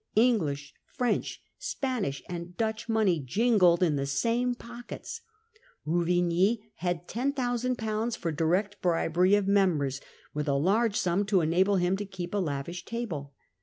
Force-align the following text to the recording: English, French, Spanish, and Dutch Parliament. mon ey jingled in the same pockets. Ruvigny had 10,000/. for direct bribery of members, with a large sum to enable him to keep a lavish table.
English, 0.15 0.73
French, 0.83 1.43
Spanish, 1.59 2.23
and 2.27 2.57
Dutch 2.57 2.87
Parliament. 2.87 3.07
mon 3.07 3.15
ey 3.17 3.23
jingled 3.23 3.83
in 3.83 3.97
the 3.97 4.07
same 4.07 4.55
pockets. 4.55 5.21
Ruvigny 5.85 6.57
had 6.77 7.07
10,000/. 7.07 8.17
for 8.17 8.31
direct 8.31 8.81
bribery 8.81 9.35
of 9.35 9.47
members, 9.47 10.01
with 10.33 10.47
a 10.47 10.55
large 10.55 10.95
sum 10.95 11.23
to 11.27 11.41
enable 11.41 11.75
him 11.75 11.97
to 11.97 12.05
keep 12.07 12.33
a 12.33 12.39
lavish 12.39 12.83
table. 12.83 13.35